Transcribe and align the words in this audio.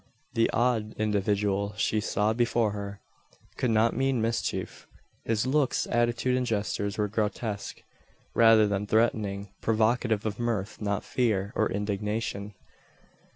The 0.33 0.49
odd 0.49 0.95
individual 0.97 1.75
she 1.77 1.99
saw 2.01 2.33
before 2.33 2.71
her, 2.71 3.01
could 3.57 3.69
not 3.69 3.95
mean 3.95 4.19
mischief. 4.19 4.87
His 5.25 5.45
looks, 5.45 5.85
attitude, 5.85 6.35
and 6.35 6.43
gestures 6.43 6.97
were 6.97 7.07
grotesque, 7.07 7.83
rather 8.33 8.65
than 8.65 8.87
threatening; 8.87 9.51
provocative 9.61 10.25
of 10.25 10.39
mirth 10.39 10.81
not 10.81 11.03
fear, 11.03 11.53
or 11.55 11.69
indignation. 11.71 12.55